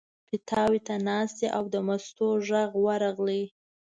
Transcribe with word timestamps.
پیتاوي 0.27 0.79
ته 0.87 0.93
ناست 1.07 1.35
دی 1.39 1.47
او 1.57 1.63
د 1.73 1.75
مستو 1.87 2.27
غږ 2.47 2.71
ورغی. 2.85 3.43